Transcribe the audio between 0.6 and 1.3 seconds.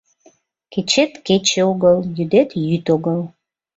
Кечет